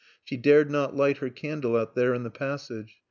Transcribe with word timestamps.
She 0.23 0.35
dared 0.35 0.71
not 0.71 0.95
light 0.95 1.17
her 1.17 1.29
candle 1.29 1.77
out 1.77 1.93
there 1.93 2.15
in 2.15 2.23
the 2.23 2.31
passage. 2.31 2.97